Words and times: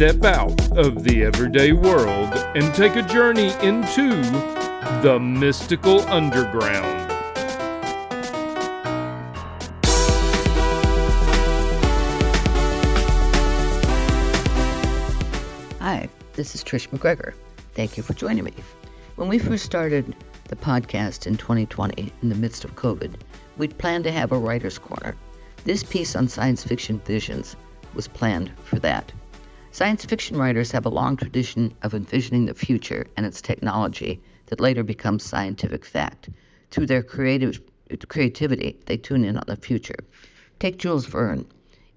Step 0.00 0.24
out 0.24 0.78
of 0.78 1.04
the 1.04 1.22
everyday 1.22 1.72
world 1.72 2.32
and 2.54 2.74
take 2.74 2.96
a 2.96 3.02
journey 3.02 3.52
into 3.62 4.22
the 5.02 5.20
mystical 5.20 6.00
underground. 6.08 7.12
Hi, 15.80 16.08
this 16.32 16.54
is 16.54 16.64
Trish 16.64 16.90
MacGregor. 16.90 17.34
Thank 17.74 17.98
you 17.98 18.02
for 18.02 18.14
joining 18.14 18.44
me. 18.44 18.54
When 19.16 19.28
we 19.28 19.38
first 19.38 19.66
started 19.66 20.16
the 20.44 20.56
podcast 20.56 21.26
in 21.26 21.36
2020, 21.36 22.10
in 22.22 22.28
the 22.30 22.34
midst 22.36 22.64
of 22.64 22.74
COVID, 22.74 23.16
we'd 23.58 23.76
planned 23.76 24.04
to 24.04 24.12
have 24.12 24.32
a 24.32 24.38
writer's 24.38 24.78
corner. 24.78 25.14
This 25.64 25.84
piece 25.84 26.16
on 26.16 26.26
science 26.26 26.64
fiction 26.64 27.00
visions 27.00 27.54
was 27.92 28.08
planned 28.08 28.50
for 28.64 28.78
that. 28.78 29.12
Science 29.72 30.04
fiction 30.04 30.36
writers 30.36 30.72
have 30.72 30.84
a 30.84 30.90
long 30.90 31.16
tradition 31.16 31.72
of 31.82 31.94
envisioning 31.94 32.46
the 32.46 32.54
future 32.54 33.06
and 33.16 33.24
its 33.24 33.40
technology 33.40 34.20
that 34.46 34.60
later 34.60 34.82
becomes 34.82 35.22
scientific 35.22 35.84
fact. 35.84 36.28
Through 36.72 36.86
their 36.86 37.04
creative 37.04 37.60
creativity, 38.08 38.80
they 38.86 38.96
tune 38.96 39.24
in 39.24 39.36
on 39.36 39.44
the 39.46 39.54
future. 39.54 39.94
Take 40.58 40.78
Jules 40.78 41.06
Verne. 41.06 41.46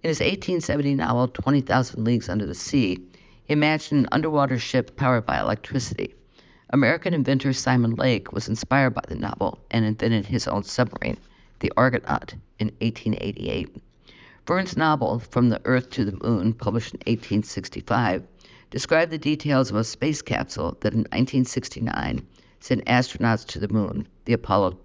In 0.03 0.09
his 0.09 0.19
1870 0.19 0.93
novel, 0.95 1.27
20,000 1.29 2.03
Leagues 2.03 2.29
Under 2.29 2.45
the 2.45 2.53
Sea, 2.53 2.99
he 3.43 3.53
imagined 3.53 4.01
an 4.01 4.09
underwater 4.11 4.59
ship 4.59 4.95
powered 4.95 5.25
by 5.25 5.39
electricity. 5.39 6.13
American 6.69 7.13
inventor 7.13 7.53
Simon 7.53 7.95
Lake 7.95 8.31
was 8.31 8.47
inspired 8.47 8.93
by 8.93 9.03
the 9.07 9.15
novel 9.15 9.59
and 9.71 9.83
invented 9.83 10.27
his 10.27 10.47
own 10.47 10.63
submarine, 10.63 11.17
the 11.59 11.71
Argonaut, 11.75 12.35
in 12.59 12.67
1888. 12.81 13.75
Verne's 14.45 14.75
novel, 14.75 15.19
From 15.19 15.47
the 15.47 15.61
Earth 15.63 15.89
to 15.91 16.03
the 16.03 16.19
Moon, 16.21 16.51
published 16.51 16.93
in 16.93 16.97
1865, 17.07 18.23
described 18.71 19.09
the 19.09 19.17
details 19.17 19.69
of 19.69 19.77
a 19.77 19.85
space 19.85 20.21
capsule 20.21 20.75
that 20.81 20.91
in 20.91 20.99
1969 21.11 22.27
sent 22.59 22.83
astronauts 22.83 23.45
to 23.45 23.59
the 23.59 23.69
moon, 23.69 24.05
the 24.25 24.33
Apollo 24.33 24.77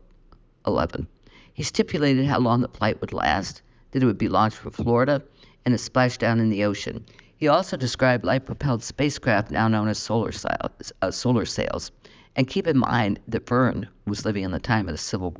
11. 0.64 1.08
He 1.54 1.64
stipulated 1.64 2.24
how 2.24 2.38
long 2.38 2.60
the 2.60 2.68
flight 2.68 3.00
would 3.00 3.12
last, 3.12 3.62
that 3.90 4.00
it 4.00 4.06
would 4.06 4.16
be 4.16 4.28
launched 4.28 4.58
from 4.58 4.70
Florida, 4.70 5.20
and 5.64 5.74
a 5.74 5.76
splashdown 5.76 6.38
in 6.38 6.50
the 6.50 6.62
ocean. 6.62 7.04
He 7.36 7.48
also 7.48 7.76
described 7.76 8.24
light 8.24 8.46
propelled 8.46 8.84
spacecraft 8.84 9.50
now 9.50 9.66
known 9.66 9.88
as 9.88 9.98
solar, 9.98 10.30
sails, 10.30 10.92
uh, 11.02 11.10
solar 11.10 11.44
sails. 11.44 11.90
And 12.36 12.46
keep 12.46 12.68
in 12.68 12.78
mind 12.78 13.18
that 13.26 13.48
Verne 13.48 13.88
was 14.06 14.24
living 14.24 14.44
in 14.44 14.52
the 14.52 14.60
time 14.60 14.86
of 14.86 14.94
the 14.94 14.98
Civil 14.98 15.32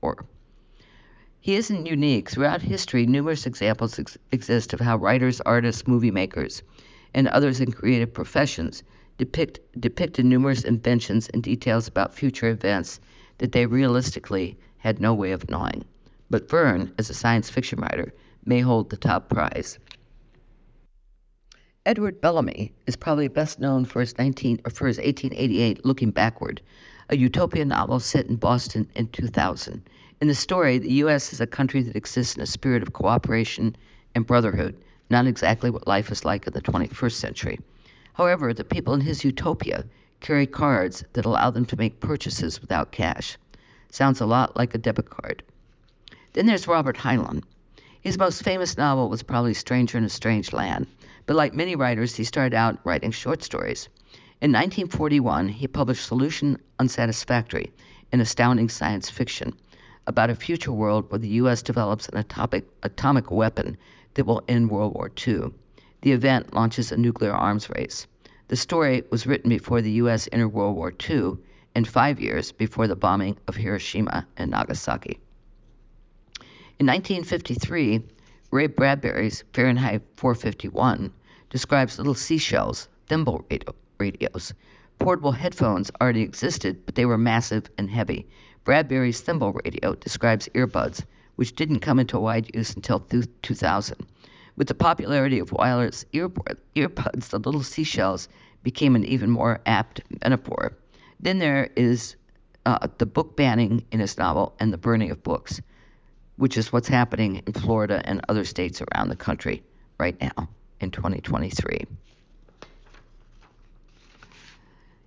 War. 0.00 0.24
He 1.46 1.54
isn't 1.54 1.86
unique. 1.86 2.28
Throughout 2.28 2.60
history, 2.60 3.06
numerous 3.06 3.46
examples 3.46 4.00
ex- 4.00 4.18
exist 4.32 4.72
of 4.72 4.80
how 4.80 4.96
writers, 4.96 5.40
artists, 5.42 5.86
movie 5.86 6.10
makers, 6.10 6.60
and 7.14 7.28
others 7.28 7.60
in 7.60 7.70
creative 7.70 8.12
professions 8.12 8.82
depict, 9.16 9.60
depicted 9.78 10.26
numerous 10.26 10.64
inventions 10.64 11.28
and 11.28 11.44
details 11.44 11.86
about 11.86 12.12
future 12.12 12.48
events 12.48 12.98
that 13.38 13.52
they 13.52 13.64
realistically 13.64 14.58
had 14.78 15.00
no 15.00 15.14
way 15.14 15.30
of 15.30 15.48
knowing. 15.48 15.84
But 16.30 16.50
Verne, 16.50 16.92
as 16.98 17.10
a 17.10 17.14
science 17.14 17.48
fiction 17.48 17.78
writer, 17.78 18.12
may 18.44 18.58
hold 18.58 18.90
the 18.90 18.96
top 18.96 19.28
prize. 19.28 19.78
Edward 21.84 22.20
Bellamy 22.20 22.72
is 22.88 22.96
probably 22.96 23.28
best 23.28 23.60
known 23.60 23.84
for 23.84 24.00
his 24.00 24.18
19 24.18 24.62
or 24.64 24.70
for 24.72 24.88
his 24.88 24.98
1888 24.98 25.84
Looking 25.84 26.10
Backward, 26.10 26.60
a 27.08 27.16
utopian 27.16 27.68
novel 27.68 28.00
set 28.00 28.26
in 28.26 28.34
Boston 28.34 28.90
in 28.96 29.06
2000. 29.10 29.88
In 30.18 30.28
the 30.28 30.34
story, 30.34 30.78
the 30.78 30.94
U.S. 31.04 31.34
is 31.34 31.42
a 31.42 31.46
country 31.46 31.82
that 31.82 31.94
exists 31.94 32.36
in 32.36 32.42
a 32.42 32.46
spirit 32.46 32.82
of 32.82 32.94
cooperation 32.94 33.76
and 34.14 34.26
brotherhood, 34.26 34.74
not 35.10 35.26
exactly 35.26 35.68
what 35.68 35.86
life 35.86 36.10
is 36.10 36.24
like 36.24 36.46
in 36.46 36.54
the 36.54 36.62
21st 36.62 37.12
century. 37.12 37.60
However, 38.14 38.54
the 38.54 38.64
people 38.64 38.94
in 38.94 39.02
his 39.02 39.24
utopia 39.24 39.84
carry 40.20 40.46
cards 40.46 41.04
that 41.12 41.26
allow 41.26 41.50
them 41.50 41.66
to 41.66 41.76
make 41.76 42.00
purchases 42.00 42.62
without 42.62 42.92
cash. 42.92 43.36
Sounds 43.90 44.18
a 44.18 44.24
lot 44.24 44.56
like 44.56 44.74
a 44.74 44.78
debit 44.78 45.10
card. 45.10 45.42
Then 46.32 46.46
there's 46.46 46.66
Robert 46.66 46.96
Heinlein. 46.96 47.42
His 48.00 48.16
most 48.16 48.42
famous 48.42 48.78
novel 48.78 49.10
was 49.10 49.22
probably 49.22 49.52
Stranger 49.52 49.98
in 49.98 50.04
a 50.04 50.08
Strange 50.08 50.50
Land, 50.50 50.86
but 51.26 51.36
like 51.36 51.52
many 51.52 51.76
writers, 51.76 52.16
he 52.16 52.24
started 52.24 52.54
out 52.54 52.78
writing 52.84 53.10
short 53.10 53.42
stories. 53.42 53.90
In 54.40 54.50
1941, 54.50 55.50
he 55.50 55.68
published 55.68 56.06
Solution 56.06 56.56
Unsatisfactory, 56.78 57.70
an 58.12 58.22
astounding 58.22 58.70
science 58.70 59.10
fiction 59.10 59.52
about 60.06 60.30
a 60.30 60.34
future 60.34 60.72
world 60.72 61.10
where 61.10 61.18
the 61.18 61.36
U.S. 61.40 61.62
develops 61.62 62.08
an 62.08 62.18
atomic, 62.18 62.64
atomic 62.82 63.30
weapon 63.30 63.76
that 64.14 64.24
will 64.24 64.42
end 64.48 64.70
World 64.70 64.94
War 64.94 65.10
II. 65.26 65.50
The 66.02 66.12
event 66.12 66.54
launches 66.54 66.92
a 66.92 66.96
nuclear 66.96 67.32
arms 67.32 67.68
race. 67.70 68.06
The 68.48 68.56
story 68.56 69.02
was 69.10 69.26
written 69.26 69.50
before 69.50 69.82
the 69.82 69.90
U.S. 69.92 70.28
entered 70.30 70.48
World 70.48 70.76
War 70.76 70.92
II 71.08 71.38
and 71.74 71.86
five 71.86 72.20
years 72.20 72.52
before 72.52 72.86
the 72.86 72.96
bombing 72.96 73.36
of 73.48 73.56
Hiroshima 73.56 74.26
and 74.36 74.50
Nagasaki. 74.50 75.18
In 76.78 76.86
1953, 76.86 78.02
Ray 78.50 78.66
Bradbury's 78.66 79.44
Fahrenheit 79.52 80.02
451 80.16 81.12
describes 81.50 81.98
little 81.98 82.14
seashells, 82.14 82.88
thimble 83.06 83.44
radio, 83.50 83.74
radios. 83.98 84.54
Portable 84.98 85.32
headphones 85.32 85.90
already 86.00 86.22
existed, 86.22 86.84
but 86.86 86.94
they 86.94 87.04
were 87.04 87.18
massive 87.18 87.68
and 87.76 87.90
heavy. 87.90 88.26
Bradbury's 88.66 89.22
thimble 89.22 89.54
radio 89.64 89.94
describes 89.94 90.50
earbuds, 90.54 91.02
which 91.36 91.54
didn't 91.54 91.80
come 91.80 91.98
into 91.98 92.20
wide 92.20 92.54
use 92.54 92.74
until 92.74 93.00
2000. 93.00 94.06
With 94.56 94.68
the 94.68 94.74
popularity 94.74 95.38
of 95.38 95.52
wireless 95.52 96.04
earbuds, 96.12 97.28
the 97.30 97.38
little 97.38 97.62
seashells 97.62 98.28
became 98.62 98.94
an 98.94 99.06
even 99.06 99.30
more 99.30 99.60
apt 99.64 100.02
metaphor. 100.22 100.76
Then 101.18 101.38
there 101.38 101.70
is 101.76 102.16
uh, 102.66 102.86
the 102.98 103.06
book 103.06 103.36
banning 103.36 103.82
in 103.90 104.00
his 104.00 104.18
novel 104.18 104.54
and 104.60 104.70
the 104.70 104.78
burning 104.78 105.10
of 105.10 105.22
books 105.22 105.62
which 106.36 106.56
is 106.56 106.72
what's 106.72 106.88
happening 106.88 107.42
in 107.46 107.52
Florida 107.52 108.00
and 108.04 108.20
other 108.28 108.44
states 108.44 108.82
around 108.82 109.08
the 109.08 109.16
country 109.16 109.62
right 109.98 110.20
now 110.20 110.48
in 110.80 110.90
2023. 110.90 111.86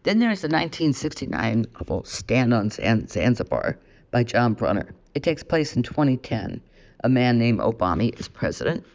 Then 0.04 0.20
there's 0.20 0.42
the 0.42 0.48
1969 0.48 1.66
novel 1.74 2.06
Stand 2.06 2.54
on 2.54 2.70
Zanzibar 2.70 3.78
by 4.12 4.24
John 4.24 4.54
Brunner. 4.54 4.96
It 5.14 5.24
takes 5.24 5.44
place 5.44 5.76
in 5.76 5.84
2010. 5.84 6.62
A 7.04 7.10
man 7.10 7.38
named 7.38 7.60
Obama 7.60 8.18
is 8.18 8.30
president. 8.30 8.86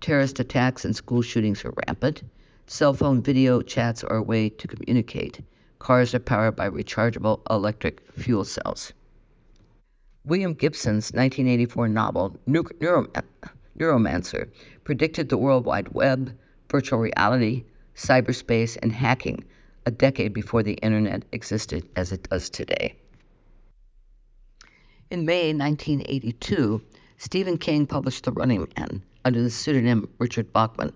Terrorist 0.00 0.40
attacks 0.40 0.86
and 0.86 0.96
school 0.96 1.20
shootings 1.20 1.66
are 1.66 1.74
rampant. 1.86 2.22
Cell 2.66 2.94
phone 2.94 3.20
video 3.20 3.60
chats 3.60 4.02
are 4.02 4.16
a 4.16 4.22
way 4.22 4.48
to 4.48 4.66
communicate. 4.66 5.42
Cars 5.80 6.14
are 6.14 6.18
powered 6.18 6.56
by 6.56 6.70
rechargeable 6.70 7.42
electric 7.50 8.00
fuel 8.12 8.44
cells. 8.44 8.94
William 10.24 10.54
Gibson's 10.54 11.12
1984 11.12 11.88
novel, 11.88 12.38
Neuromancer, 12.48 14.48
predicted 14.82 15.28
the 15.28 15.36
World 15.36 15.66
Wide 15.66 15.88
Web, 15.88 16.34
virtual 16.70 17.00
reality, 17.00 17.64
cyberspace, 17.94 18.78
and 18.82 18.92
hacking 18.92 19.44
a 19.86 19.90
decade 19.90 20.32
before 20.32 20.62
the 20.62 20.74
internet 20.74 21.24
existed 21.32 21.88
as 21.96 22.12
it 22.12 22.28
does 22.30 22.48
today. 22.48 22.94
In 25.10 25.26
May 25.26 25.52
1982, 25.52 26.82
Stephen 27.18 27.58
King 27.58 27.86
published 27.86 28.24
The 28.24 28.32
Running 28.32 28.66
Man 28.78 29.02
under 29.24 29.42
the 29.42 29.50
pseudonym 29.50 30.08
Richard 30.18 30.52
Bachman. 30.52 30.92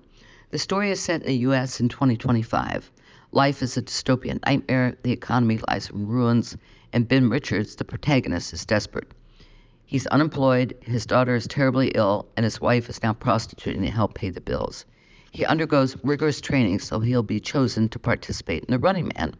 The 0.50 0.58
story 0.58 0.90
is 0.90 1.00
set 1.00 1.20
in 1.20 1.26
the 1.26 1.36
U.S. 1.38 1.80
in 1.80 1.88
2025. 1.88 2.90
Life 3.32 3.62
is 3.62 3.76
a 3.76 3.82
dystopian 3.82 4.44
nightmare, 4.46 4.96
the 5.02 5.12
economy 5.12 5.60
lies 5.68 5.90
in 5.90 6.08
ruins, 6.08 6.56
and 6.92 7.06
Ben 7.06 7.28
Richards, 7.28 7.76
the 7.76 7.84
protagonist, 7.84 8.54
is 8.54 8.64
desperate. 8.64 9.12
He's 9.84 10.06
unemployed, 10.06 10.74
his 10.80 11.04
daughter 11.04 11.34
is 11.34 11.46
terribly 11.46 11.88
ill, 11.94 12.26
and 12.36 12.44
his 12.44 12.60
wife 12.60 12.88
is 12.88 13.02
now 13.02 13.12
prostituting 13.12 13.82
to 13.82 13.90
help 13.90 14.14
pay 14.14 14.30
the 14.30 14.40
bills. 14.40 14.86
He 15.30 15.44
undergoes 15.44 15.96
rigorous 16.02 16.40
training 16.40 16.78
so 16.78 17.00
he'll 17.00 17.22
be 17.22 17.38
chosen 17.38 17.88
to 17.90 17.98
participate 17.98 18.64
in 18.64 18.72
The 18.72 18.78
Running 18.78 19.12
Man, 19.16 19.34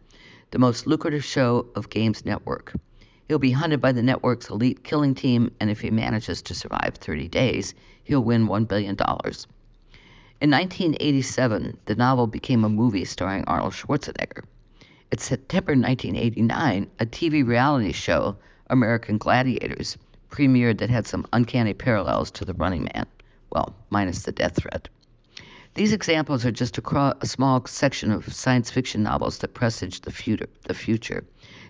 the 0.51 0.59
most 0.59 0.85
lucrative 0.85 1.25
show 1.25 1.65
of 1.75 1.89
Games 1.89 2.25
Network. 2.25 2.73
He'll 3.27 3.39
be 3.39 3.51
hunted 3.51 3.81
by 3.81 3.91
the 3.91 4.03
network's 4.03 4.49
elite 4.49 4.83
killing 4.83 5.15
team, 5.15 5.51
and 5.59 5.69
if 5.69 5.81
he 5.81 5.89
manages 5.89 6.41
to 6.43 6.53
survive 6.53 6.95
30 6.95 7.27
days, 7.27 7.73
he'll 8.03 8.23
win 8.23 8.47
$1 8.47 8.67
billion. 8.67 8.95
In 10.41 10.51
1987, 10.51 11.77
the 11.85 11.95
novel 11.95 12.27
became 12.27 12.63
a 12.63 12.69
movie 12.69 13.03
starring 13.03 13.43
Arnold 13.45 13.73
Schwarzenegger. 13.73 14.43
In 15.11 15.17
September 15.17 15.71
1989, 15.71 16.87
a 16.99 17.05
TV 17.05 17.45
reality 17.45 17.91
show, 17.91 18.37
American 18.69 19.17
Gladiators, 19.17 19.97
premiered 20.29 20.77
that 20.77 20.91
had 20.91 21.07
some 21.07 21.25
uncanny 21.33 21.73
parallels 21.73 22.29
to 22.31 22.45
The 22.45 22.53
Running 22.53 22.89
Man. 22.93 23.07
Well, 23.51 23.75
minus 23.89 24.23
the 24.23 24.31
death 24.31 24.55
threat. 24.55 24.87
These 25.75 25.93
examples 25.93 26.45
are 26.45 26.51
just 26.51 26.77
a, 26.77 26.81
cro- 26.81 27.13
a 27.21 27.25
small 27.27 27.63
section 27.65 28.11
of 28.11 28.33
science 28.33 28.71
fiction 28.71 29.03
novels 29.03 29.37
that 29.37 29.53
presage 29.53 30.01
the 30.01 30.11
future. 30.11 30.47
The 30.63 30.73
future. 30.73 31.23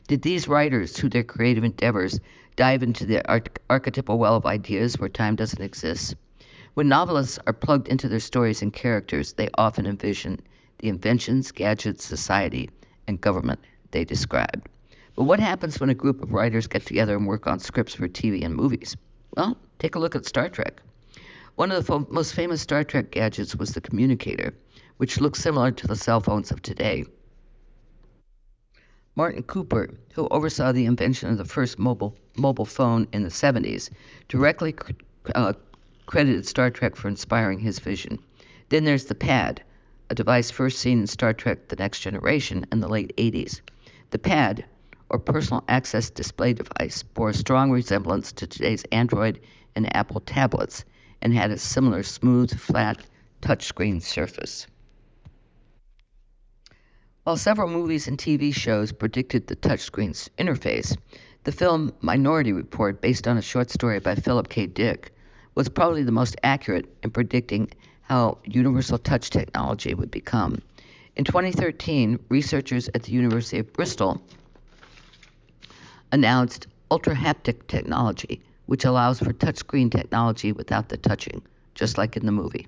Did 0.08 0.22
these 0.22 0.48
writers, 0.48 0.94
through 0.94 1.10
their 1.10 1.24
creative 1.24 1.64
endeavors, 1.64 2.20
dive 2.56 2.82
into 2.82 3.06
the 3.06 3.28
arch- 3.30 3.48
archetypal 3.70 4.18
well 4.18 4.36
of 4.36 4.46
ideas 4.46 4.98
where 4.98 5.10
time 5.10 5.36
doesn't 5.36 5.62
exist? 5.62 6.16
When 6.76 6.88
novelists 6.88 7.40
are 7.46 7.54
plugged 7.54 7.90
into 7.90 8.08
their 8.08 8.22
stories 8.22 8.62
and 8.62 8.72
characters, 8.72 9.34
they 9.34 9.50
often 9.56 9.86
envision 9.86 10.40
the 10.78 10.88
inventions, 10.88 11.52
gadgets, 11.52 12.06
society, 12.06 12.70
and 13.08 13.20
government 13.20 13.60
they 13.92 14.06
described. 14.06 14.70
But 15.16 15.26
what 15.26 15.42
happens 15.42 15.80
when 15.80 15.90
a 15.90 15.94
group 15.94 16.24
of 16.24 16.32
writers 16.32 16.68
get 16.68 16.86
together 16.86 17.18
and 17.18 17.28
work 17.28 17.48
on 17.48 17.60
scripts 17.60 17.96
for 17.96 18.08
TV 18.08 18.46
and 18.46 18.56
movies? 18.56 18.96
Well, 19.36 19.58
take 19.78 19.96
a 19.96 20.00
look 20.00 20.16
at 20.16 20.26
Star 20.26 20.48
Trek. 20.48 20.82
One 21.60 21.74
of 21.74 21.88
the 21.88 22.06
most 22.10 22.36
famous 22.36 22.62
Star 22.62 22.86
Trek 22.86 23.12
gadgets 23.12 23.54
was 23.54 23.74
the 23.74 23.82
communicator, 23.82 24.54
which 24.96 25.20
looks 25.20 25.42
similar 25.42 25.72
to 25.72 25.88
the 25.88 25.96
cell 25.98 26.22
phones 26.22 26.52
of 26.52 26.62
today. 26.62 27.04
Martin 29.18 29.44
Cooper, 29.44 29.94
who 30.14 30.30
oversaw 30.32 30.72
the 30.72 30.86
invention 30.86 31.30
of 31.30 31.38
the 31.38 31.44
first 31.44 31.78
mobile, 31.78 32.16
mobile 32.38 32.64
phone 32.64 33.10
in 33.12 33.24
the 33.24 33.30
70s, 33.30 33.90
directly 34.30 34.74
uh, 35.36 35.52
credited 36.06 36.48
Star 36.48 36.72
Trek 36.72 36.96
for 36.96 37.10
inspiring 37.10 37.60
his 37.60 37.80
vision. 37.80 38.20
Then 38.70 38.86
there's 38.86 39.08
the 39.08 39.14
pad, 39.14 39.62
a 40.10 40.16
device 40.16 40.50
first 40.50 40.80
seen 40.80 41.02
in 41.02 41.08
Star 41.08 41.34
Trek 41.34 41.68
The 41.68 41.76
Next 41.76 42.00
Generation 42.00 42.66
in 42.72 42.80
the 42.80 42.88
late 42.88 43.14
80s. 43.18 43.60
The 44.12 44.20
pad, 44.20 44.64
or 45.10 45.20
personal 45.20 45.66
access 45.68 46.10
display 46.10 46.54
device, 46.54 47.04
bore 47.04 47.32
a 47.32 47.34
strong 47.34 47.70
resemblance 47.70 48.32
to 48.32 48.48
today's 48.48 48.86
Android 48.94 49.42
and 49.76 49.94
Apple 49.94 50.22
tablets 50.22 50.86
and 51.22 51.34
had 51.34 51.52
a 51.52 51.58
similar 51.58 52.04
smooth, 52.04 52.58
flat 52.58 53.06
touchscreen 53.42 54.02
surface. 54.02 54.68
While 57.24 57.38
several 57.38 57.70
movies 57.70 58.08
and 58.08 58.18
TV 58.18 58.54
shows 58.54 58.92
predicted 58.92 59.48
the 59.48 59.56
touchscreen's 59.56 60.30
interface, 60.38 60.98
the 61.44 61.52
film 61.52 61.94
Minority 62.02 62.54
Report, 62.54 63.02
based 63.02 63.28
on 63.28 63.38
a 63.38 63.42
short 63.42 63.70
story 63.70 64.00
by 64.00 64.16
Philip 64.16 64.50
K. 64.50 64.66
Dick, 64.66 65.14
was 65.56 65.70
probably 65.70 66.04
the 66.04 66.12
most 66.12 66.36
accurate 66.44 66.86
in 67.04 67.12
predicting 67.12 67.70
how 68.02 68.38
universal 68.46 68.98
touch 68.98 69.30
technology 69.30 69.94
would 69.94 70.10
become. 70.10 70.62
In 71.16 71.24
2013, 71.24 72.18
researchers 72.30 72.90
at 72.96 73.04
the 73.04 73.12
University 73.12 73.60
of 73.60 73.72
Bristol 73.74 74.22
announced 76.12 76.68
ultra 76.90 77.14
haptic 77.16 77.68
technology, 77.68 78.42
which 78.70 78.86
allows 78.86 79.18
for 79.18 79.34
touchscreen 79.34 79.90
technology 79.90 80.52
without 80.52 80.90
the 80.90 80.98
touching, 80.98 81.42
just 81.74 81.98
like 81.98 82.16
in 82.16 82.28
the 82.28 82.32
movie. 82.32 82.68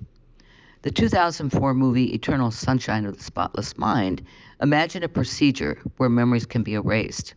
The 0.82 0.90
2004 0.90 1.74
movie 1.74 2.12
Eternal 2.12 2.50
Sunshine 2.50 3.06
of 3.06 3.16
the 3.16 3.22
Spotless 3.22 3.78
Mind 3.78 4.20
imagined 4.60 5.04
a 5.04 5.08
procedure 5.08 5.80
where 5.98 6.08
memories 6.08 6.44
can 6.44 6.64
be 6.64 6.74
erased. 6.74 7.34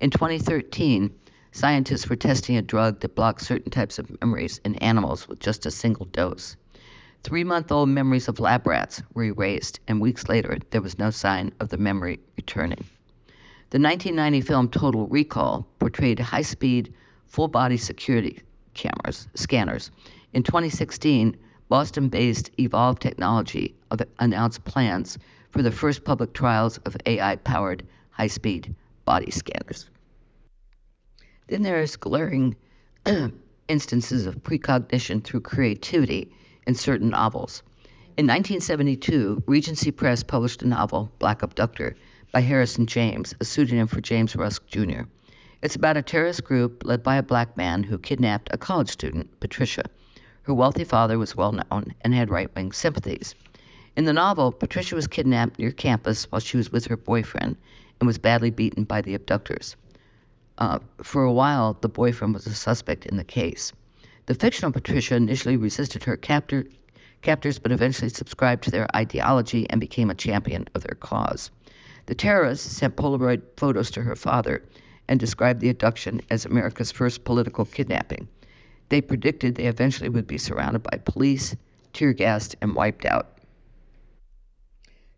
In 0.00 0.08
2013, 0.08 1.14
scientists 1.52 2.08
were 2.08 2.16
testing 2.16 2.56
a 2.56 2.62
drug 2.62 3.00
that 3.00 3.14
blocks 3.14 3.46
certain 3.46 3.70
types 3.70 3.98
of 3.98 4.10
memories 4.22 4.62
in 4.64 4.76
animals 4.76 5.28
with 5.28 5.38
just 5.38 5.66
a 5.66 5.70
single 5.70 6.06
dose. 6.06 6.56
Three 7.22 7.44
month 7.44 7.70
old 7.70 7.90
memories 7.90 8.28
of 8.28 8.40
lab 8.40 8.66
rats 8.66 9.02
were 9.12 9.24
erased, 9.24 9.80
and 9.88 10.00
weeks 10.00 10.26
later, 10.26 10.56
there 10.70 10.80
was 10.80 10.98
no 10.98 11.10
sign 11.10 11.52
of 11.60 11.68
the 11.68 11.76
memory 11.76 12.18
returning. 12.38 12.82
The 13.68 13.78
1990 13.78 14.40
film 14.40 14.70
Total 14.70 15.06
Recall 15.06 15.68
portrayed 15.78 16.18
high 16.18 16.40
speed, 16.40 16.94
full 17.26 17.48
body 17.48 17.76
security 17.76 18.40
cameras, 18.74 19.28
scanners. 19.34 19.90
In 20.32 20.42
2016, 20.42 21.36
Boston 21.68 22.08
based 22.08 22.56
Evolv 22.58 22.98
Technology 22.98 23.74
announced 24.18 24.64
plans 24.64 25.18
for 25.50 25.62
the 25.62 25.72
first 25.72 26.04
public 26.04 26.32
trials 26.32 26.78
of 26.78 26.96
AI 27.06 27.36
powered 27.36 27.82
high 28.10 28.26
speed 28.26 28.74
body 29.04 29.30
scanners. 29.30 29.88
Then 31.48 31.62
there's 31.62 31.96
glaring 31.96 32.56
instances 33.68 34.26
of 34.26 34.42
precognition 34.42 35.20
through 35.22 35.40
creativity 35.40 36.30
in 36.66 36.74
certain 36.74 37.08
novels. 37.08 37.62
In 38.16 38.26
1972, 38.26 39.42
Regency 39.46 39.90
Press 39.90 40.22
published 40.22 40.62
a 40.62 40.66
novel, 40.66 41.10
Black 41.18 41.42
Abductor, 41.42 41.96
by 42.32 42.40
Harrison 42.40 42.86
James, 42.86 43.34
a 43.40 43.44
pseudonym 43.44 43.86
for 43.86 44.00
James 44.00 44.34
Rusk 44.34 44.66
Jr. 44.66 45.02
It's 45.66 45.74
about 45.74 45.96
a 45.96 46.02
terrorist 46.02 46.44
group 46.44 46.84
led 46.84 47.02
by 47.02 47.16
a 47.16 47.24
black 47.24 47.56
man 47.56 47.82
who 47.82 47.98
kidnapped 47.98 48.50
a 48.52 48.56
college 48.56 48.88
student, 48.88 49.40
Patricia. 49.40 49.82
Her 50.42 50.54
wealthy 50.54 50.84
father 50.84 51.18
was 51.18 51.34
well 51.34 51.50
known 51.50 51.92
and 52.02 52.14
had 52.14 52.30
right 52.30 52.54
wing 52.54 52.70
sympathies. 52.70 53.34
In 53.96 54.04
the 54.04 54.12
novel, 54.12 54.52
Patricia 54.52 54.94
was 54.94 55.08
kidnapped 55.08 55.58
near 55.58 55.72
campus 55.72 56.30
while 56.30 56.38
she 56.38 56.56
was 56.56 56.70
with 56.70 56.86
her 56.86 56.96
boyfriend 56.96 57.56
and 57.98 58.06
was 58.06 58.16
badly 58.16 58.50
beaten 58.50 58.84
by 58.84 59.02
the 59.02 59.16
abductors. 59.16 59.74
Uh, 60.58 60.78
for 61.02 61.24
a 61.24 61.32
while, 61.32 61.76
the 61.80 61.88
boyfriend 61.88 62.34
was 62.34 62.46
a 62.46 62.54
suspect 62.54 63.04
in 63.04 63.16
the 63.16 63.24
case. 63.24 63.72
The 64.26 64.36
fictional 64.36 64.70
Patricia 64.70 65.16
initially 65.16 65.56
resisted 65.56 66.04
her 66.04 66.16
captor, 66.16 66.64
captors, 67.22 67.58
but 67.58 67.72
eventually 67.72 68.10
subscribed 68.10 68.62
to 68.62 68.70
their 68.70 68.86
ideology 68.94 69.68
and 69.68 69.80
became 69.80 70.10
a 70.10 70.14
champion 70.14 70.68
of 70.76 70.84
their 70.84 70.94
cause. 70.94 71.50
The 72.06 72.14
terrorists 72.14 72.76
sent 72.76 72.94
Polaroid 72.94 73.42
photos 73.56 73.90
to 73.90 74.02
her 74.02 74.14
father 74.14 74.62
and 75.08 75.20
described 75.20 75.60
the 75.60 75.70
abduction 75.70 76.20
as 76.30 76.44
America's 76.44 76.92
first 76.92 77.24
political 77.24 77.64
kidnapping. 77.64 78.28
They 78.88 79.00
predicted 79.00 79.54
they 79.54 79.66
eventually 79.66 80.08
would 80.08 80.26
be 80.26 80.38
surrounded 80.38 80.82
by 80.82 80.98
police, 80.98 81.56
tear 81.92 82.12
gassed, 82.12 82.56
and 82.60 82.74
wiped 82.74 83.04
out. 83.04 83.38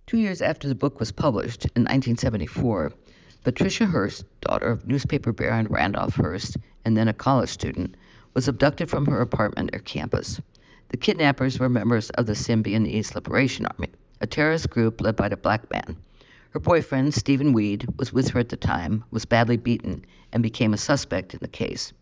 Two 0.06 0.18
years 0.18 0.40
after 0.40 0.68
the 0.68 0.74
book 0.74 0.98
was 0.98 1.12
published, 1.12 1.64
in 1.76 1.82
1974, 1.82 2.92
Patricia 3.44 3.86
Hearst, 3.86 4.24
daughter 4.40 4.70
of 4.70 4.86
newspaper 4.86 5.32
baron 5.32 5.66
Randolph 5.68 6.14
Hearst 6.16 6.56
and 6.84 6.96
then 6.96 7.08
a 7.08 7.12
college 7.12 7.50
student, 7.50 7.94
was 8.34 8.48
abducted 8.48 8.88
from 8.88 9.06
her 9.06 9.20
apartment 9.20 9.70
or 9.74 9.80
campus. 9.80 10.40
The 10.88 10.96
kidnappers 10.96 11.58
were 11.58 11.68
members 11.68 12.08
of 12.10 12.26
the 12.26 12.32
Symbionese 12.32 13.14
Liberation 13.14 13.66
Army, 13.66 13.90
a 14.20 14.26
terrorist 14.26 14.70
group 14.70 15.00
led 15.00 15.16
by 15.16 15.28
the 15.28 15.36
black 15.36 15.70
man. 15.70 15.96
Her 16.58 16.62
boyfriend, 16.62 17.14
Stephen 17.14 17.52
Weed, 17.52 17.86
was 17.98 18.12
with 18.12 18.30
her 18.30 18.40
at 18.40 18.48
the 18.48 18.56
time, 18.56 19.04
was 19.12 19.24
badly 19.24 19.56
beaten, 19.56 20.04
and 20.32 20.42
became 20.42 20.74
a 20.74 20.76
suspect 20.76 21.32
in 21.32 21.38
the 21.40 21.46
case. 21.46 21.92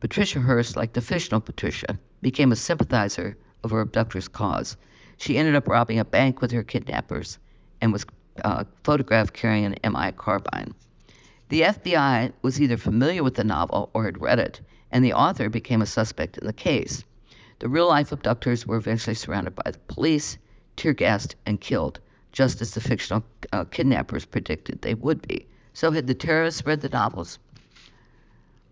Patricia 0.00 0.40
Hearst, 0.40 0.76
like 0.76 0.94
the 0.94 1.02
fictional 1.02 1.42
Patricia, 1.42 1.98
became 2.22 2.50
a 2.50 2.56
sympathizer 2.56 3.36
of 3.62 3.70
her 3.70 3.82
abductor's 3.82 4.26
cause. 4.26 4.78
She 5.18 5.36
ended 5.36 5.54
up 5.54 5.68
robbing 5.68 5.98
a 5.98 6.06
bank 6.06 6.40
with 6.40 6.52
her 6.52 6.62
kidnappers 6.62 7.38
and 7.82 7.92
was 7.92 8.06
uh, 8.42 8.64
photographed 8.82 9.34
carrying 9.34 9.66
an 9.66 9.92
MI 9.92 10.12
carbine. 10.12 10.72
The 11.50 11.60
FBI 11.60 12.32
was 12.40 12.62
either 12.62 12.78
familiar 12.78 13.22
with 13.22 13.34
the 13.34 13.44
novel 13.44 13.90
or 13.92 14.06
had 14.06 14.22
read 14.22 14.38
it, 14.38 14.62
and 14.90 15.04
the 15.04 15.12
author 15.12 15.50
became 15.50 15.82
a 15.82 15.86
suspect 15.86 16.38
in 16.38 16.46
the 16.46 16.54
case. 16.54 17.04
The 17.58 17.68
real 17.68 17.88
life 17.88 18.10
abductors 18.10 18.66
were 18.66 18.76
eventually 18.78 19.12
surrounded 19.12 19.54
by 19.54 19.70
the 19.70 19.78
police, 19.80 20.38
tear 20.76 20.94
gassed, 20.94 21.36
and 21.44 21.60
killed, 21.60 22.00
just 22.32 22.60
as 22.60 22.72
the 22.72 22.80
fictional 22.80 23.24
uh, 23.52 23.64
kidnappers 23.64 24.24
predicted 24.24 24.82
they 24.82 24.94
would 24.94 25.26
be. 25.26 25.46
So, 25.72 25.90
had 25.90 26.06
the 26.06 26.14
terrorists 26.14 26.66
read 26.66 26.80
the 26.80 26.88
novels? 26.88 27.38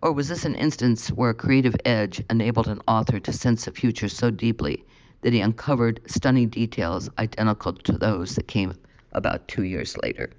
Or 0.01 0.11
was 0.11 0.27
this 0.27 0.45
an 0.45 0.55
instance 0.55 1.09
where 1.09 1.31
a 1.31 1.33
creative 1.33 1.75
edge 1.83 2.21
enabled 2.29 2.67
an 2.67 2.81
author 2.87 3.19
to 3.19 3.33
sense 3.33 3.65
the 3.65 3.71
future 3.71 4.09
so 4.09 4.29
deeply 4.29 4.83
that 5.21 5.33
he 5.33 5.39
uncovered 5.39 5.99
stunning 6.05 6.49
details 6.49 7.09
identical 7.17 7.73
to 7.73 7.93
those 7.93 8.35
that 8.35 8.47
came 8.47 8.73
about 9.13 9.47
two 9.47 9.63
years 9.63 9.97
later? 10.03 10.29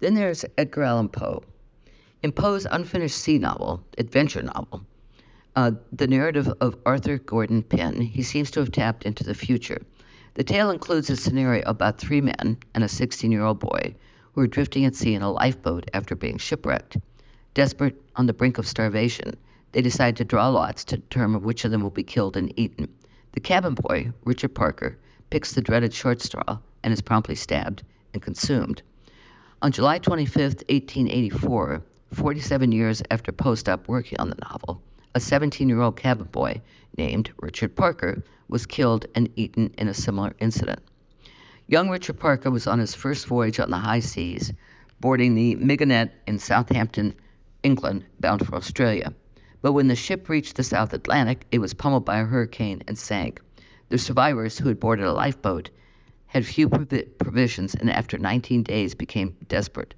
Then 0.00 0.14
there's 0.14 0.44
Edgar 0.58 0.82
Allan 0.82 1.08
Poe. 1.08 1.44
In 2.22 2.32
Poe's 2.32 2.66
unfinished 2.70 3.16
sea 3.16 3.38
novel, 3.38 3.84
adventure 3.98 4.42
novel, 4.42 4.84
uh, 5.54 5.72
the 5.92 6.06
narrative 6.06 6.52
of 6.60 6.76
Arthur 6.84 7.18
Gordon 7.18 7.62
Pym, 7.62 8.00
he 8.00 8.22
seems 8.22 8.50
to 8.52 8.60
have 8.60 8.72
tapped 8.72 9.04
into 9.04 9.22
the 9.22 9.34
future. 9.34 9.82
The 10.34 10.44
tale 10.44 10.70
includes 10.70 11.10
a 11.10 11.16
scenario 11.16 11.62
about 11.66 11.98
three 11.98 12.22
men 12.22 12.56
and 12.74 12.82
a 12.82 12.88
16 12.88 13.30
year 13.30 13.42
old 13.42 13.58
boy 13.58 13.94
who 14.32 14.40
are 14.40 14.46
drifting 14.46 14.86
at 14.86 14.94
sea 14.94 15.14
in 15.14 15.20
a 15.20 15.30
lifeboat 15.30 15.90
after 15.92 16.16
being 16.16 16.38
shipwrecked. 16.38 16.96
Desperate 17.52 18.00
on 18.16 18.24
the 18.24 18.32
brink 18.32 18.56
of 18.56 18.66
starvation, 18.66 19.34
they 19.72 19.82
decide 19.82 20.16
to 20.16 20.24
draw 20.24 20.48
lots 20.48 20.84
to 20.84 20.96
determine 20.96 21.42
which 21.42 21.66
of 21.66 21.70
them 21.70 21.82
will 21.82 21.90
be 21.90 22.02
killed 22.02 22.38
and 22.38 22.58
eaten. 22.58 22.88
The 23.32 23.40
cabin 23.40 23.74
boy, 23.74 24.12
Richard 24.24 24.54
Parker, 24.54 24.96
picks 25.28 25.52
the 25.52 25.60
dreaded 25.60 25.92
short 25.92 26.22
straw 26.22 26.58
and 26.82 26.94
is 26.94 27.02
promptly 27.02 27.34
stabbed 27.34 27.82
and 28.14 28.22
consumed. 28.22 28.82
On 29.60 29.70
July 29.70 29.98
25, 29.98 30.40
1884, 30.42 31.82
47 32.14 32.72
years 32.72 33.02
after 33.10 33.32
post 33.32 33.60
stopped 33.60 33.86
working 33.86 34.18
on 34.18 34.30
the 34.30 34.36
novel, 34.50 34.82
a 35.14 35.20
17 35.20 35.68
year 35.68 35.80
old 35.80 35.96
cabin 35.96 36.28
boy 36.32 36.60
named 36.96 37.30
Richard 37.40 37.76
Parker 37.76 38.22
was 38.48 38.66
killed 38.66 39.06
and 39.14 39.28
eaten 39.36 39.72
in 39.78 39.88
a 39.88 39.94
similar 39.94 40.34
incident. 40.38 40.80
Young 41.66 41.88
Richard 41.88 42.18
Parker 42.18 42.50
was 42.50 42.66
on 42.66 42.78
his 42.78 42.94
first 42.94 43.26
voyage 43.26 43.60
on 43.60 43.70
the 43.70 43.78
high 43.78 44.00
seas, 44.00 44.52
boarding 45.00 45.34
the 45.34 45.54
Mignonette 45.56 46.12
in 46.26 46.38
Southampton, 46.38 47.14
England, 47.62 48.04
bound 48.20 48.46
for 48.46 48.54
Australia. 48.54 49.12
But 49.60 49.72
when 49.72 49.88
the 49.88 49.96
ship 49.96 50.28
reached 50.28 50.56
the 50.56 50.64
South 50.64 50.92
Atlantic, 50.92 51.46
it 51.52 51.60
was 51.60 51.74
pummeled 51.74 52.04
by 52.04 52.18
a 52.18 52.24
hurricane 52.24 52.82
and 52.88 52.98
sank. 52.98 53.40
The 53.90 53.98
survivors, 53.98 54.58
who 54.58 54.68
had 54.68 54.80
boarded 54.80 55.04
a 55.04 55.12
lifeboat, 55.12 55.70
had 56.26 56.46
few 56.46 56.68
provi- 56.68 57.04
provisions 57.18 57.74
and 57.74 57.90
after 57.90 58.16
19 58.18 58.62
days 58.62 58.94
became 58.94 59.36
desperate. 59.48 59.94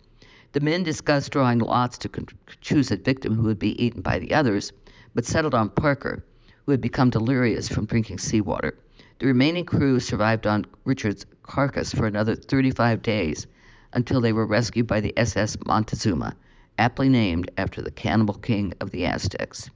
The 0.52 0.60
men 0.60 0.82
discussed 0.82 1.32
drawing 1.32 1.60
lots 1.60 1.96
to 1.98 2.08
con- 2.08 2.26
choose 2.60 2.90
a 2.90 2.96
victim 2.96 3.34
who 3.34 3.44
would 3.44 3.58
be 3.58 3.82
eaten 3.82 4.02
by 4.02 4.18
the 4.18 4.34
others, 4.34 4.72
but 5.14 5.24
settled 5.24 5.54
on 5.54 5.70
Parker, 5.70 6.24
who 6.64 6.72
had 6.72 6.80
become 6.80 7.10
delirious 7.10 7.68
from 7.68 7.86
drinking 7.86 8.18
seawater. 8.18 8.76
The 9.20 9.26
remaining 9.26 9.64
crew 9.64 10.00
survived 10.00 10.46
on 10.46 10.66
Richard's 10.84 11.24
carcass 11.42 11.92
for 11.92 12.06
another 12.06 12.34
35 12.34 13.02
days 13.02 13.46
until 13.92 14.20
they 14.20 14.32
were 14.32 14.46
rescued 14.46 14.86
by 14.86 15.00
the 15.00 15.16
SS 15.16 15.56
Montezuma, 15.66 16.34
aptly 16.78 17.08
named 17.08 17.50
after 17.56 17.80
the 17.80 17.90
cannibal 17.90 18.34
king 18.34 18.72
of 18.80 18.90
the 18.90 19.06
Aztecs. 19.06 19.70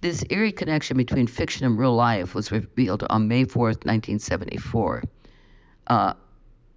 This 0.00 0.24
eerie 0.30 0.52
connection 0.52 0.96
between 0.96 1.26
fiction 1.26 1.66
and 1.66 1.78
real 1.78 1.94
life 1.94 2.34
was 2.34 2.50
revealed 2.50 3.04
on 3.10 3.28
May 3.28 3.44
4th, 3.44 3.84
1974, 3.84 5.02
uh, 5.88 6.14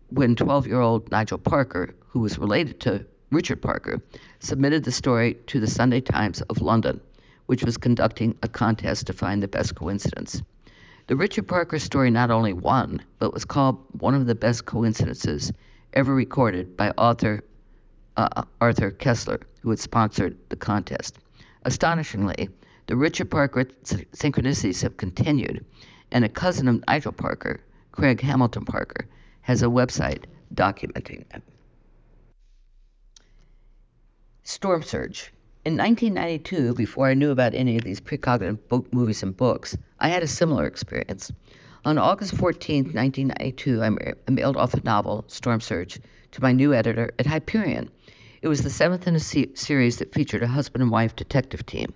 when 0.10 0.36
12 0.36 0.68
year 0.68 0.82
old 0.82 1.10
Nigel 1.10 1.38
Parker, 1.38 1.96
who 2.06 2.20
was 2.20 2.38
related 2.38 2.82
to 2.82 3.06
Richard 3.32 3.62
Parker, 3.62 4.02
submitted 4.40 4.84
the 4.84 4.92
story 4.92 5.36
to 5.48 5.62
the 5.62 5.68
Sunday 5.68 6.02
Times 6.02 6.42
of 6.44 6.62
London, 6.62 7.00
which 7.46 7.64
was 7.64 7.78
conducting 7.78 8.38
a 8.44 8.48
contest 8.48 9.08
to 9.08 9.14
find 9.14 9.42
the 9.42 9.48
best 9.48 9.76
coincidence. 9.76 10.42
The 11.08 11.16
Richard 11.16 11.48
Parker 11.48 11.80
story 11.80 12.10
not 12.10 12.32
only 12.32 12.54
won, 12.54 13.02
but 13.20 13.34
was 13.34 13.46
called 13.46 13.84
one 14.00 14.16
of 14.16 14.26
the 14.26 14.36
best 14.36 14.66
coincidences 14.66 15.52
ever 15.94 16.16
recorded 16.16 16.78
by 16.78 16.92
author 16.92 17.44
uh, 18.16 18.44
Arthur 18.62 18.92
Koestler, 18.92 19.42
who 19.62 19.70
had 19.70 19.80
sponsored 19.80 20.38
the 20.50 20.56
contest. 20.56 21.20
Astonishingly, 21.64 22.50
the 22.88 22.96
Richard 22.96 23.32
Parker 23.32 23.66
synchronicities 23.66 24.82
have 24.82 24.98
continued, 24.98 25.66
and 26.12 26.24
a 26.24 26.30
cousin 26.30 26.68
of 26.68 26.84
Nigel 26.88 27.12
Parker, 27.12 27.62
Craig 27.92 28.22
Hamilton 28.22 28.66
Parker, 28.66 29.08
has 29.42 29.64
a 29.64 29.68
website 29.68 30.26
documenting 30.54 31.28
them. 31.30 31.42
Storm 34.44 34.84
Surge. 34.84 35.34
In 35.66 35.78
1992, 35.78 36.74
before 36.74 37.08
I 37.08 37.14
knew 37.14 37.32
about 37.32 37.54
any 37.54 37.78
of 37.78 37.86
these 37.86 38.02
precognitive 38.02 38.60
book 38.68 38.92
movies 38.92 39.24
and 39.24 39.36
books, 39.36 39.78
I 39.98 40.10
had 40.10 40.22
a 40.22 40.28
similar 40.28 40.66
experience. 40.66 41.32
On 41.86 41.98
August 41.98 42.36
14, 42.36 42.92
1992, 42.94 43.82
I 43.82 44.30
mailed 44.30 44.58
off 44.58 44.74
a 44.74 44.84
novel, 44.84 45.24
Storm 45.30 45.62
Surge, 45.62 46.02
to 46.32 46.42
my 46.42 46.52
new 46.52 46.74
editor 46.74 47.12
at 47.18 47.28
Hyperion. 47.28 47.90
It 48.42 48.50
was 48.50 48.64
the 48.64 48.70
seventh 48.70 49.08
in 49.08 49.16
a 49.16 49.22
se- 49.22 49.54
series 49.54 50.00
that 50.00 50.14
featured 50.14 50.44
a 50.44 50.48
husband 50.48 50.82
and 50.82 50.92
wife 50.92 51.16
detective 51.16 51.66
team. 51.66 51.94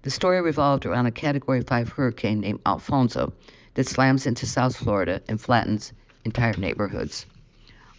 The 0.00 0.10
story 0.10 0.40
revolved 0.40 0.86
around 0.86 1.04
a 1.04 1.10
Category 1.10 1.60
5 1.60 1.90
hurricane 1.90 2.40
named 2.40 2.60
Alfonso 2.64 3.34
that 3.74 3.86
slams 3.86 4.26
into 4.26 4.46
South 4.46 4.76
Florida 4.76 5.20
and 5.28 5.38
flattens 5.38 5.92
entire 6.24 6.54
neighborhoods. 6.56 7.26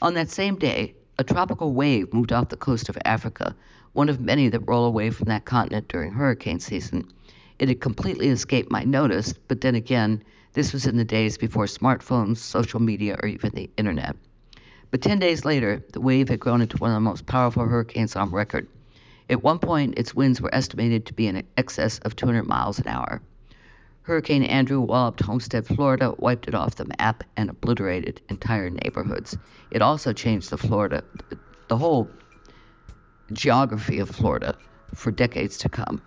On 0.01 0.15
that 0.15 0.31
same 0.31 0.55
day, 0.55 0.95
a 1.17 1.23
tropical 1.23 1.73
wave 1.73 2.13
moved 2.13 2.31
off 2.31 2.49
the 2.49 2.57
coast 2.57 2.89
of 2.89 2.97
Africa, 3.05 3.55
one 3.93 4.09
of 4.09 4.19
many 4.19 4.47
that 4.49 4.67
roll 4.67 4.85
away 4.85 5.09
from 5.09 5.25
that 5.25 5.45
continent 5.45 5.87
during 5.87 6.11
hurricane 6.11 6.59
season. 6.59 7.07
It 7.59 7.67
had 7.67 7.81
completely 7.81 8.29
escaped 8.29 8.71
my 8.71 8.83
notice, 8.83 9.33
but 9.47 9.61
then 9.61 9.75
again, 9.75 10.23
this 10.53 10.73
was 10.73 10.87
in 10.87 10.97
the 10.97 11.05
days 11.05 11.37
before 11.37 11.65
smartphones, 11.65 12.37
social 12.37 12.79
media, 12.79 13.17
or 13.21 13.29
even 13.29 13.51
the 13.51 13.69
internet. 13.77 14.15
But 14.89 15.01
10 15.01 15.19
days 15.19 15.45
later, 15.45 15.83
the 15.93 16.01
wave 16.01 16.27
had 16.27 16.39
grown 16.39 16.61
into 16.61 16.77
one 16.77 16.91
of 16.91 16.95
the 16.95 17.01
most 17.01 17.25
powerful 17.25 17.65
hurricanes 17.65 18.15
on 18.15 18.31
record. 18.31 18.67
At 19.29 19.43
one 19.43 19.59
point, 19.59 19.97
its 19.97 20.13
winds 20.13 20.41
were 20.41 20.53
estimated 20.53 21.05
to 21.05 21.13
be 21.13 21.27
in 21.27 21.43
excess 21.55 21.99
of 21.99 22.15
200 22.15 22.43
miles 22.43 22.79
an 22.79 22.87
hour. 22.87 23.21
Hurricane 24.03 24.43
Andrew 24.43 24.81
walloped 24.81 25.21
Homestead, 25.21 25.67
Florida, 25.67 26.15
wiped 26.17 26.47
it 26.47 26.55
off 26.55 26.75
the 26.75 26.91
map, 26.97 27.23
and 27.37 27.51
obliterated 27.51 28.19
entire 28.29 28.69
neighborhoods. 28.69 29.37
It 29.69 29.83
also 29.83 30.11
changed 30.11 30.49
the 30.49 30.57
Florida, 30.57 31.03
the 31.67 31.77
whole 31.77 32.09
geography 33.31 33.99
of 33.99 34.09
Florida 34.09 34.57
for 34.95 35.11
decades 35.11 35.57
to 35.59 35.69
come. 35.69 36.01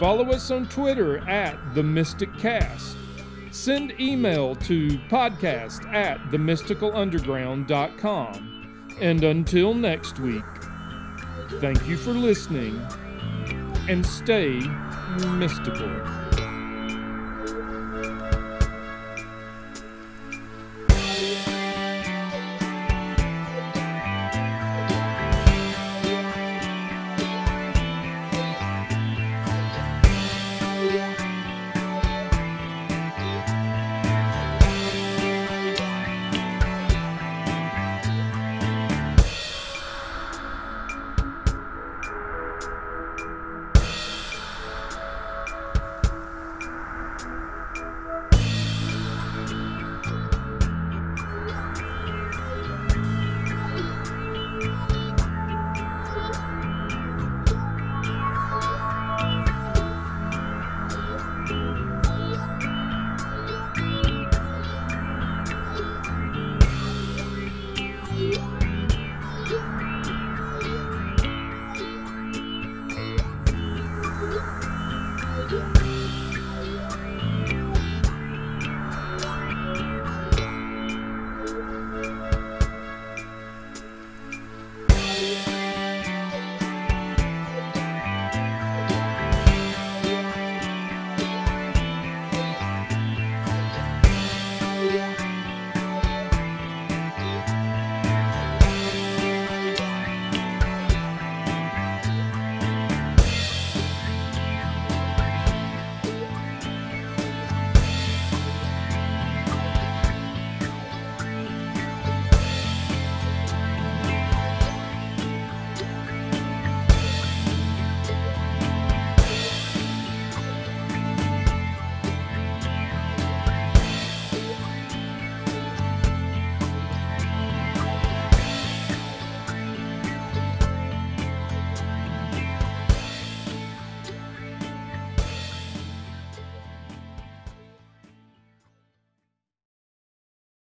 Follow 0.00 0.28
us 0.30 0.50
on 0.50 0.66
Twitter 0.66 1.18
at 1.28 1.56
The 1.76 1.84
Mystic 1.84 2.36
Cast. 2.36 2.96
Send 3.52 3.92
email 4.00 4.56
to 4.56 4.88
podcast 5.08 5.86
at 5.94 6.18
themysticalunderground.com. 6.32 8.96
And 9.00 9.22
until 9.22 9.72
next 9.72 10.18
week, 10.18 10.42
thank 11.60 11.86
you 11.86 11.96
for 11.96 12.10
listening 12.10 12.84
and 13.88 14.04
stay 14.04 14.60
mystical. 15.38 15.88